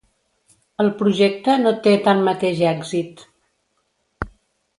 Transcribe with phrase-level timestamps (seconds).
[0.83, 3.25] El projecte no té tanmateix èxit.